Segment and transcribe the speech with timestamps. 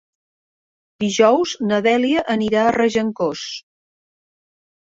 [1.03, 3.47] Dijous na Dèlia anirà a Regencós.